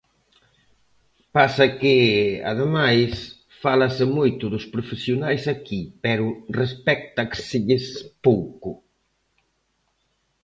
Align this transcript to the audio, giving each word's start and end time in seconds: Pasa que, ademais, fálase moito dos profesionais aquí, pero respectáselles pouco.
Pasa 1.35 1.65
que, 1.79 1.97
ademais, 2.51 3.11
fálase 3.63 4.05
moito 4.17 4.45
dos 4.53 4.65
profesionais 4.73 5.43
aquí, 5.55 5.81
pero 6.03 6.25
respectáselles 6.61 7.85
pouco. 8.25 8.71